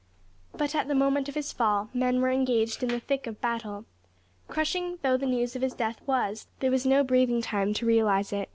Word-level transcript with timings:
But 0.57 0.73
at 0.73 0.87
the 0.87 0.95
moment 0.95 1.29
of 1.29 1.35
his 1.35 1.53
fall 1.53 1.85
his 1.85 1.99
men 1.99 2.21
were 2.21 2.31
engaged 2.31 2.81
in 2.81 2.89
the 2.89 2.99
thick 2.99 3.27
of 3.27 3.39
battle. 3.39 3.85
Crushing 4.47 4.97
though 5.03 5.15
the 5.15 5.27
news 5.27 5.55
of 5.55 5.61
his 5.61 5.75
death 5.75 6.01
was, 6.07 6.47
there 6.59 6.71
was 6.71 6.87
no 6.87 7.03
breathing 7.03 7.43
time 7.43 7.71
to 7.75 7.85
realise 7.85 8.33
it. 8.33 8.49